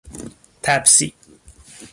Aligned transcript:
تپسی 0.63 1.07